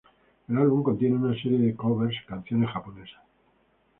[0.49, 3.19] El álbum contiene una serie de covers canciones japonesas.